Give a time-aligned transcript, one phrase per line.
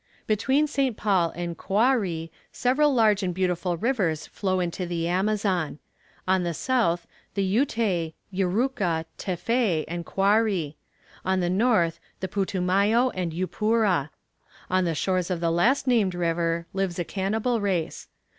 [0.25, 0.97] Between St.
[0.97, 5.77] Paul and Coari several large and beautiful rivers flow into the Amazon.
[6.27, 10.73] On the south the Yutay, Yuruca, Tefé, and Coari;
[11.23, 14.09] on the north the Putumayo and Yupura.
[14.71, 18.07] On the shores of the last named river lives a cannibal race.